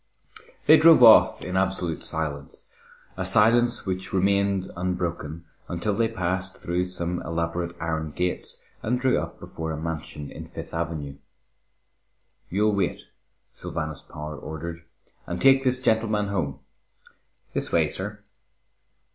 They 0.65 0.77
drove 0.77 1.03
off 1.03 1.45
in 1.45 1.55
absolute 1.55 2.01
silence, 2.03 2.65
a 3.15 3.23
silence 3.23 3.85
which 3.85 4.11
remained 4.11 4.71
unbroken 4.75 5.45
until 5.67 5.93
they 5.93 6.07
passed 6.07 6.57
through 6.57 6.87
some 6.87 7.21
elaborate 7.21 7.75
iron 7.79 8.09
gates 8.09 8.63
and 8.81 8.99
drew 8.99 9.19
up 9.19 9.39
before 9.39 9.71
a 9.71 9.77
mansion 9.77 10.31
in 10.31 10.47
Fifth 10.47 10.73
Avenue. 10.73 11.17
"You'll 12.49 12.73
wait," 12.73 13.09
Sylvanus 13.53 14.01
Power 14.01 14.35
ordered, 14.35 14.83
"and 15.27 15.39
take 15.39 15.63
this 15.63 15.79
gentleman 15.79 16.29
home. 16.29 16.61
This 17.53 17.71
way, 17.71 17.87
sir." 17.87 18.23